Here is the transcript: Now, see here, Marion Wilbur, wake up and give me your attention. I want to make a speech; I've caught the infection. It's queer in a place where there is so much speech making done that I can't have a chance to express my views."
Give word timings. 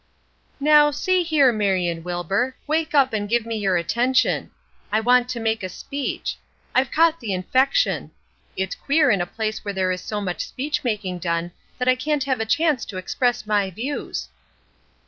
Now, 0.59 0.89
see 0.89 1.21
here, 1.21 1.53
Marion 1.53 2.01
Wilbur, 2.01 2.55
wake 2.65 2.95
up 2.95 3.13
and 3.13 3.29
give 3.29 3.45
me 3.45 3.55
your 3.55 3.77
attention. 3.77 4.49
I 4.91 4.99
want 4.99 5.29
to 5.29 5.39
make 5.39 5.61
a 5.61 5.69
speech; 5.69 6.37
I've 6.73 6.89
caught 6.89 7.19
the 7.19 7.33
infection. 7.35 8.09
It's 8.57 8.73
queer 8.73 9.11
in 9.11 9.21
a 9.21 9.27
place 9.27 9.63
where 9.63 9.75
there 9.75 9.91
is 9.91 10.01
so 10.01 10.19
much 10.19 10.47
speech 10.47 10.83
making 10.83 11.19
done 11.19 11.51
that 11.77 11.87
I 11.87 11.93
can't 11.93 12.23
have 12.23 12.39
a 12.39 12.47
chance 12.47 12.83
to 12.85 12.97
express 12.97 13.45
my 13.45 13.69
views." 13.69 14.27